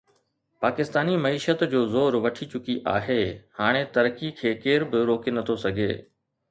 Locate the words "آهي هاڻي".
2.95-3.83